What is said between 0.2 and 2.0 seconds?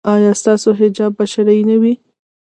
ستاسو حجاب به شرعي نه وي؟